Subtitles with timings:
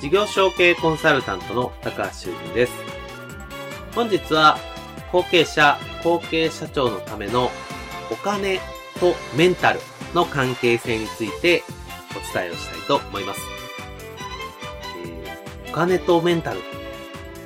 [0.00, 2.72] 事業承継コンサルタントの高橋修人です。
[3.96, 4.56] 本日は
[5.10, 7.50] 後継者、後継社長のための
[8.08, 8.60] お金
[9.00, 9.80] とメンタル
[10.14, 11.64] の関係性について
[12.12, 13.40] お伝えをしたいと思います。
[15.04, 16.60] えー、お金とメンタル、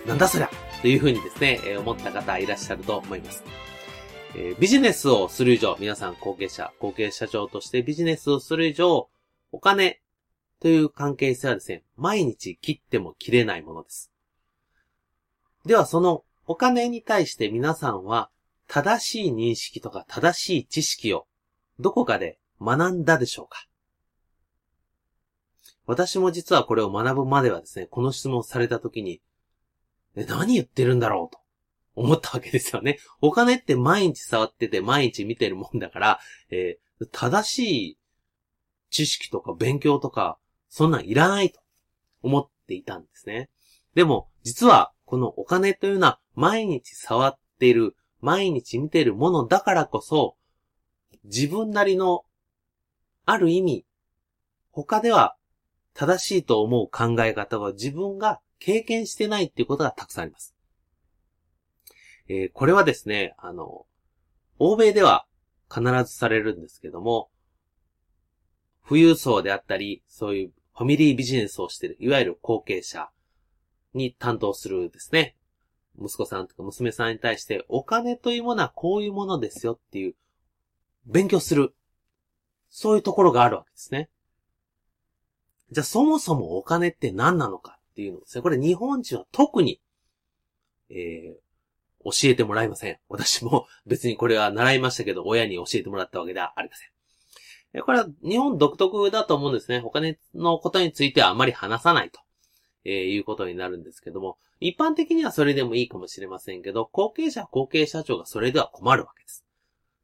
[0.06, 0.50] なんだそりゃ
[0.82, 3.42] というふうにですね、え、思った方いらっしゃると思います。
[4.34, 9.08] えー、ビジネスをする以上、皆さん後継者、後継社長としてビジネスをする以上、
[9.52, 10.01] お金
[10.62, 14.12] という関係性はですね、毎日切っても切れないものです。
[15.66, 18.30] ではそのお金に対して皆さんは
[18.68, 21.26] 正しい認識とか正しい知識を
[21.80, 23.66] どこかで学んだでしょうか？
[25.84, 29.20] 私も実はこれを学ぶまではですね、この質問された時に、
[30.14, 31.40] え、何言ってるんだろうと
[31.96, 33.00] 思ったわけですよね。
[33.20, 37.98] お金って毎日触ってて毎日見てるもんだから、えー、正しい
[38.90, 40.38] 知識とか勉強とか
[40.74, 41.60] そんなんいらないと
[42.22, 43.50] 思っていたんですね。
[43.94, 50.34] でも、実は、このお金というのは毎日触っている、毎日見ているものだからこそ、
[51.24, 52.24] 自分なりの、
[53.26, 53.84] ある意味、
[54.70, 55.36] 他では
[55.92, 60.56] 正しいと思う考え方は自分が経験してないっていうことがたくさんあります。
[62.28, 63.84] えー、これはですね、あの、
[64.58, 65.26] 欧米では
[65.70, 67.28] 必ずされるんですけども、
[68.88, 73.10] 富裕層であったり、そういうファミリービジネスをしている、いわゆる後継者
[73.94, 75.36] に担当するですね。
[75.98, 80.14] 息子さんとか娘さんに対して、お金というものはこういうものですよっていう、
[81.06, 81.74] 勉強する。
[82.70, 84.08] そういうところがあるわけですね。
[85.70, 88.42] じゃあそもそもお金って何なのかっていうのですね。
[88.42, 89.80] これ日本人は特に、
[90.90, 92.98] えー、教えてもらえません。
[93.08, 96.88] 私も別にこれは習いましたけど、親に教えてもらったわけではありません。
[97.80, 99.80] これは日本独特だと思うんですね。
[99.84, 102.20] お金のことについてはあまり話さないと、
[102.84, 109.44] えー、いうことになるんですけども、一般的にはそれでもいいかもしれませんけど、後継者、後継社長がそれでは困るわけです。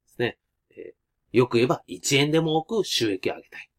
[0.07, 0.39] ですね。
[0.71, 3.71] えー、よく言えば1円でも多く収益を上げたい。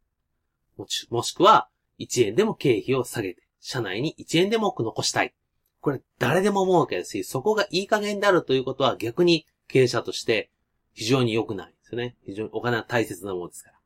[0.77, 1.67] もしもしくは
[1.99, 5.33] 1円でも経費を下げて、社内に1円でも多く残したい。
[5.81, 10.51] これ誰でも思うわけですし、そこがいい加減であるということは逆に経営者として
[10.93, 12.15] 非常に良くないですよね。
[12.25, 13.78] 非常にお金は大切なものですから。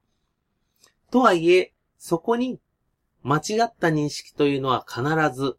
[1.14, 2.60] とはいえ、そこに
[3.22, 5.58] 間違った認識というのは必ず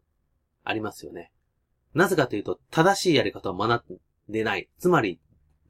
[0.65, 1.31] ありますよね。
[1.93, 4.67] なぜかというと、正しいやり方を学んでない。
[4.79, 5.17] つまり、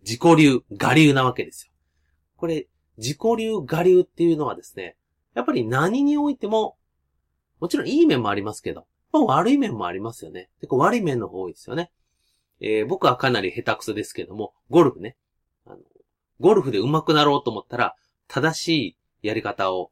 [0.02, 1.72] 自己流、我流なわけですよ。
[2.36, 4.98] これ、自己流、我流っていうのはですね、
[5.36, 6.78] やっぱり何においても、
[7.60, 10.50] もちろんいい面もありますけど、ま、悪い面もありますよね。
[10.62, 11.92] 結構悪い面の方多いですよね。
[12.60, 15.16] えー、僕はかなり下手くそですけども、ゴルフね。
[15.68, 15.78] あの、
[16.40, 17.96] ゴルフで上手くなろうと思ったら、
[18.28, 19.92] 正しいやり方を、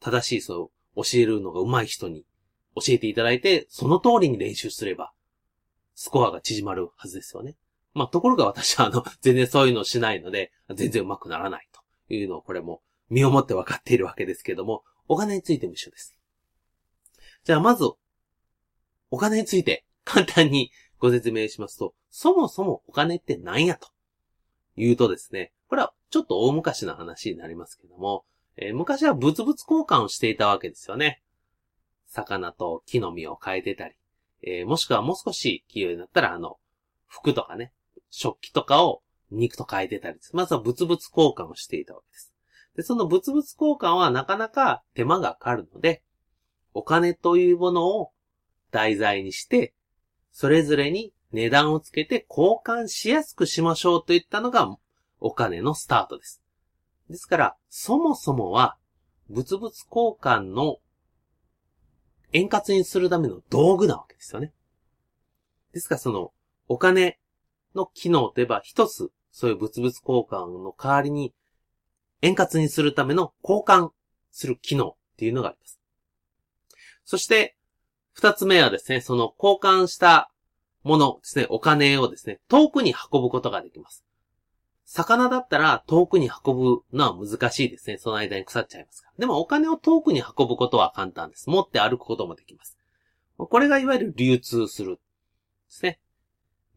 [0.00, 2.24] 正しいそう、教えるのが上手い人に
[2.74, 5.12] 教えていただいて、その通りに練習すれば、
[5.94, 7.56] スコアが縮まるはずですよね。
[7.94, 16.18] まあ、ところが私はあの、 全然そういうのをしないので、全然上手くならないというのをこれも身をもって分かっているわけですけども、お金についても一緒です。
[17.44, 17.84] じゃあまず、
[19.10, 23.88] お金について簡単にご説明しますと、そもそもお金って何やと
[24.76, 28.24] 言うとですね、これはちょっと大昔の話になりますけども、
[28.56, 31.22] えー、昔は物々交換をしていたわけですよね。
[32.06, 33.94] 魚と木の実を変えてたり、
[34.42, 36.56] えー、もしくはもう少し器用になったら、あの、
[37.06, 37.72] 服とかね、
[38.10, 40.34] 食器とかを肉と変えてたりです。
[40.34, 42.32] まずは物々交換をしていたわけです。
[42.76, 46.02] で、その物々交換はなかなか手間がかかるので、
[46.74, 48.12] お金というものを
[48.70, 49.74] 題材にして、
[50.32, 54.76] それぞれに値段をつけて交換しやすくしましょうといったのが
[55.20, 56.42] お金のスタートです。
[57.08, 58.76] ですから、そもそもは、
[59.28, 60.78] 物々交換の
[62.32, 64.52] 円滑にするための道具なわけですよね。
[65.72, 66.32] ですから、その、
[66.68, 67.18] お金
[67.74, 71.34] の機能といえば、一つ、そういう物々交換の代わりに、
[72.22, 73.90] 円滑にするための交換
[74.30, 75.80] する機能っていうのがあります。
[77.04, 77.56] そして、
[78.12, 80.32] 二つ目はですね、その交換した
[80.82, 84.05] ものですね、お金をですね、遠くに運ぶことができます。
[84.86, 87.98] 魚だったら遠くに運ぶのは難しいですね。
[87.98, 89.14] その間に腐っちゃいますから。
[89.18, 91.50] でもお金を遠くに運ぶことは簡単です。
[91.50, 92.78] 持って歩くこともできます。
[93.36, 94.96] これがいわゆる流通する。
[94.96, 95.00] で
[95.68, 95.98] すね。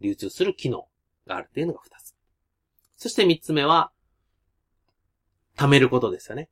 [0.01, 0.87] 流通する機能
[1.27, 2.15] があるっていうのが二つ。
[2.97, 3.91] そして三つ目は、
[5.55, 6.49] 貯めることですよね。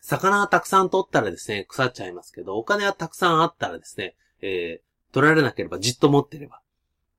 [0.00, 6.60] 魚はたくさん取ったらですね、腐っちゃいますけど、お金はたくさんあったらですね、えー、取られなければじっと持ってれば、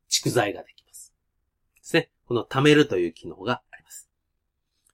[0.09, 1.13] 蓄財ができます。
[1.75, 2.09] ですね。
[2.27, 4.09] この貯めるという機能があります。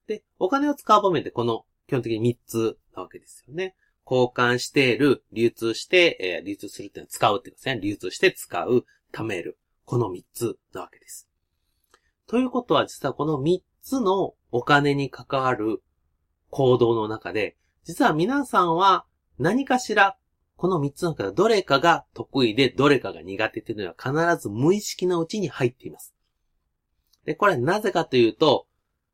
[0.07, 3.75] で、お金を使う場面でこの基本的に3つなわけですよね。
[4.05, 7.79] 交換している、流通して、えー、流通するっていうのは使うっていうですね。
[7.79, 9.59] 流通して使う、貯める。
[9.85, 11.27] この3つなわけです。
[12.27, 15.81] ということは実はこの3つのお金に関わる
[16.49, 19.05] 行動の中で、実は皆さんは
[19.39, 20.17] 何かしら
[20.57, 26.13] この3つの中でどれかが得意でどれかが苦手っていうのは必ず無意識のうちに入っています。
[27.29, 28.65] で、これなぜかというと、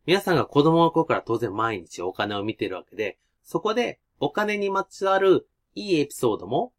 [0.05, 6.71] 皆さんが子供の頃から当然毎日お金を見てるわけで、そこでお金にまつわるいいエピソードも、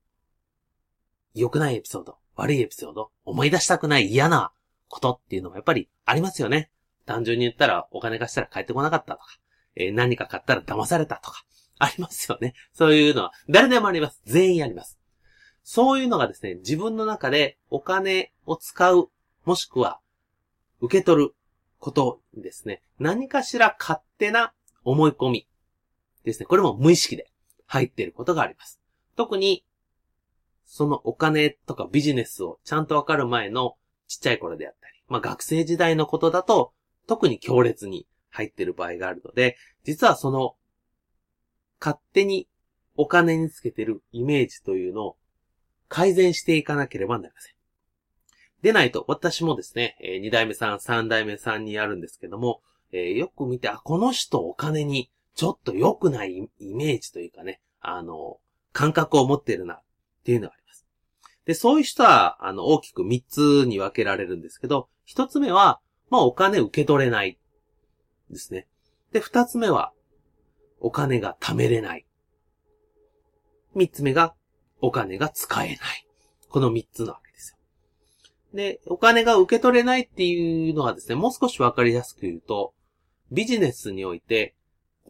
[1.34, 4.50] 良くないエピソード、悪いエピソード、思い出したくない嫌な
[4.88, 6.70] ことっていうのもやっぱりありますよね。
[7.04, 9.26] 単純に言ったらお金貸したら帰ってこなかったとか、
[9.74, 11.44] えー、何か買ったら騙されたとか、
[11.78, 12.54] ありますよね。
[12.72, 14.22] そういうのは誰でもあります。
[14.24, 14.98] 全員あります。
[15.62, 19.10] そういうのがですね、自分の中でお金を使う、
[19.44, 20.00] もしくは
[20.81, 21.34] 受け取る
[21.78, 24.52] ことですね、何かしら勝手な
[24.84, 25.49] 思い込み
[26.25, 26.46] ですね。
[26.46, 27.31] これも無意識で
[27.67, 28.81] 入っていることがあります。
[29.17, 29.64] 特に、
[30.64, 33.76] そのお金とかビジネスをちゃんとわかる前の
[34.08, 36.73] ちっちゃい頃であったり、まあ学生時代のことだと
[37.06, 40.56] 特に強烈に入っている場合があるので、実はその
[41.81, 42.49] 勝手に
[42.96, 45.17] お金につけてるイメージというのを
[45.88, 47.56] 改善していかなければなりません。
[48.66, 58.40] でないと、私もですね、えー、2代目さん、3代目さんにやるんですけども、えー、よく見て、あ、この人お金にちょっと良くないイメージというかね、あの、
[58.72, 59.82] 感覚を持ってるな、っ
[60.24, 60.84] ていうのがあります。
[61.44, 65.78] で、そういう人は、あの、大きく3つに分けられるんですけど、1つ目は、
[66.10, 67.38] まあ、お金受け取れない。
[68.30, 68.66] ですね。
[69.12, 69.92] で、2つ目は、
[70.80, 72.04] お金が貯めれない。
[73.76, 74.34] 3つ目が、
[74.80, 75.78] お金が使えない。
[76.48, 77.25] この3つのある
[78.56, 82.75] で、お金が受け取れないっていうのはですね、もう少しわかりやすく言うと、
[83.31, 84.56] ビジネスにおいて、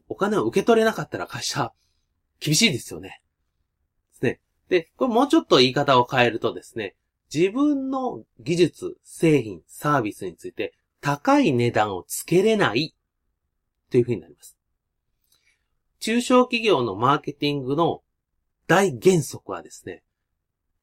[0.08, 1.72] お金を受け取れなかったら会社、
[2.40, 3.22] 厳しいですよね。
[4.12, 4.40] ですね。
[4.68, 6.96] で、これもうちょっと言い方を変えるとですね、
[7.32, 12.94] 自分の技術、製品、サービスについて高い値段をつけれない
[13.90, 14.56] というふうになります。
[16.00, 18.02] 中小企業のマーケティングの
[18.66, 20.02] 大原則はですね、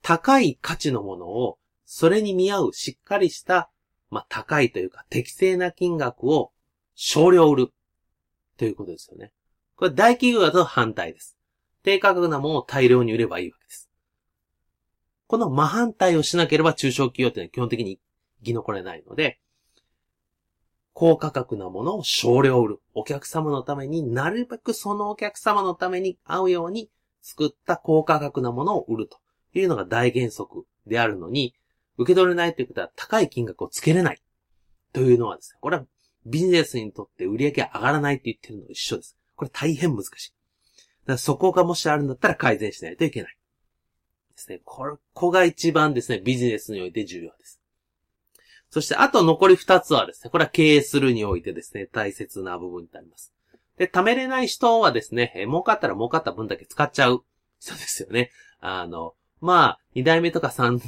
[0.02, 1.58] 高い価値のものを
[1.96, 3.70] それに見合うしっかりした、
[4.10, 6.52] まあ、高いというか適正な金額を
[6.96, 7.68] 少量売る
[8.58, 9.32] ということですよね。
[9.76, 11.38] これ大企業だと反対です。
[11.84, 13.92] 低価格なものを大量に売ればいいわけです。
[15.28, 18.00] この真反対をしなければ中小企業っていうのは基本的に
[18.40, 19.40] 生き残れないので、
[20.94, 22.80] 高価格なものを少量売る。
[22.96, 26.90] お客様のためになるべくそのお客様のために合うように
[27.22, 29.20] 作った高価格なものを売ると
[29.54, 31.54] いうのが大原則であるのに、
[31.98, 34.22] 受け取れないということは高い金額をつけれない。
[34.94, 35.86] というのはですね、これは
[36.26, 39.18] ビジネスにとって売り上げが上がらないって言ってるのと一緒です。
[39.36, 40.32] これ大変難しい。
[40.32, 43.38] だからそこがもしあるんだったら改善しないといけない。
[44.36, 44.62] ですね。
[44.64, 47.60] ここが一番ですね、ビジネスにおいて重要です。
[48.70, 53.34] そして、あと残り二つはですね、これは経営するにおいてですね、大切な部分になります。
[53.78, 57.24] で、貯めれない人はですね、儲かったら儲かった分だけ使っちゃう
[57.60, 58.32] 人ですよね。
[58.60, 60.80] あの、まあ、二代目とか三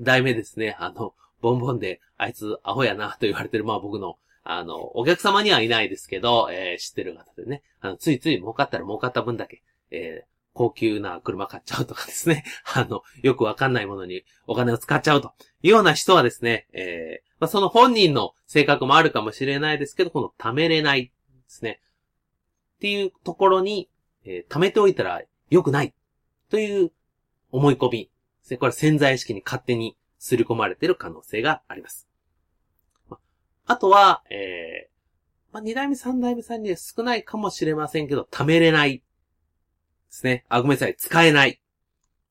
[0.00, 15.32] 代目ですね、あの、ボンボンで、あいつアホやなと言われてる、まあ僕の、あの、お客様にはいないですけど、えー、知ってる方でね、あの、ついつい儲かったら儲かった分だけ、えー、高級な車買っちゃうとかですね、 あの、よくわかんないものにお金を使っちゃうと。
[15.62, 21.10] いうような人はですね、えー、まあ、その本人の性格もあるかもしれないですけど、この貯めれないで
[21.48, 21.80] すね。
[22.76, 23.88] っていうところに、
[24.24, 25.94] えー、貯めておいたら良くない。
[26.50, 26.92] という
[27.52, 28.10] 思い込み。
[28.50, 28.58] ですね。
[28.58, 32.08] これ潜在意識に勝手に刷り込まれている可能性があります。
[33.66, 38.98] あとは、えー、まあ、二代目三代目さんに少ないかもしれませんけど、貯めれない。
[38.98, 39.02] で
[40.08, 40.44] すね。
[40.48, 40.96] あ、ごめんなさい。
[40.96, 41.62] 使えない。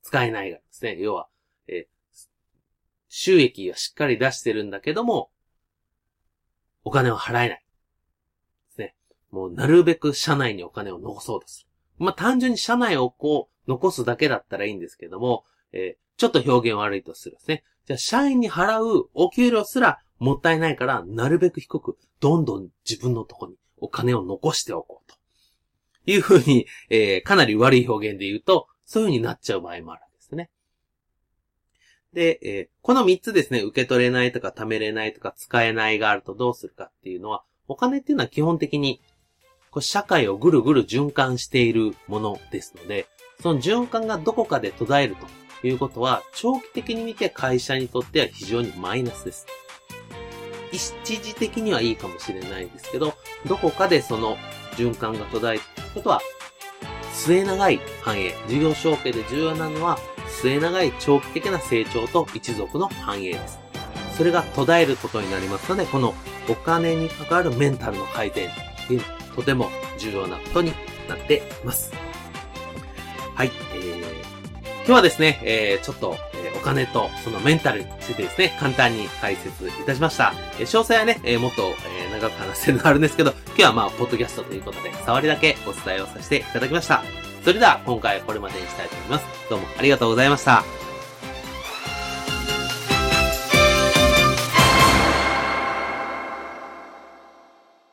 [0.04, 0.98] 使えないがですね。
[1.00, 1.30] 要は、
[1.68, 2.28] えー、
[3.08, 5.32] 収益はしっかり出してるんだけども、
[6.84, 7.66] お金を払えない。
[8.70, 8.96] ですね。
[9.32, 11.70] もうなるべく社内にお金を残そうとする。
[11.98, 17.64] まあ、単純に社内をこう、残すだけだったらいいんですけども、えー、ちょっと表現悪いとするですね。
[17.88, 25.18] じゃあ、社員に払うお給料すらもったいないから、なるべく低く、どんどん自分のとこにお金を残しておこうと。
[26.06, 30.50] いうふうに、えー、かなり悪い表現で言うと、そういうふうになっちゃう場合もあるんですね。
[32.12, 39.00] で、えー、この3つですね、受け取れないとか貯めれないとか使えないがあるとどうするかっていうのは、お金っていうのは基本的に、
[39.72, 43.08] こ社会をぐるぐる循環しているものですので、
[43.42, 45.28] その循環がどこかで途絶えると
[45.68, 49.46] いうことは、長期的に見て会社にとっては非常にマイナスです。
[50.72, 53.14] 一時的にはいいかもしれないですけど、
[53.48, 54.38] どこかでその
[54.76, 55.62] 循環が途絶える
[55.94, 56.22] ことは、
[57.14, 59.98] 末長い繁栄、事業承継で重要なのは、
[60.28, 63.60] 末長い長期的な成長と一族の繁栄です。
[64.16, 66.14] それが途絶えることになりますので、この
[66.48, 70.74] お金に関わるメンタルの改善っていうのはとても重要なことに
[71.08, 71.92] なっています。
[73.36, 73.79] はい、え、
[74.90, 80.34] 今日はですね、えー、ちょっと、えー、お金とそのメンタルについてですね、簡単に解説いたしました。
[80.58, 87.04] えー、詳細はね、えー、もっと、えー、長く話せるのがあるんですけど、今日はまあ、ポッドキャストということで、触りだけお伝えをさせていただきました。
[87.44, 89.26] それでは、今回はこれまでにしたいと思います。
[89.48, 90.89] どうもありがとうございました。